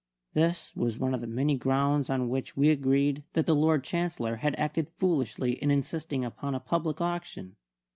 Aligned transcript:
This 0.33 0.75
was 0.75 0.97
one 0.97 1.13
of 1.13 1.21
the 1.21 1.27
many 1.27 1.55
grounds 1.59 2.09
on 2.09 2.27
which 2.27 2.57
we 2.57 2.71
agreed 2.71 3.21
that 3.33 3.45
the 3.45 3.53
Lord 3.55 3.83
Chancellor 3.83 4.37
had 4.37 4.55
acted 4.57 4.89
foolishly 4.89 5.61
in 5.61 5.69
insisting 5.69 6.25
upon 6.25 6.55
a 6.55 6.59
public 6.59 6.99
auction. 7.01 7.55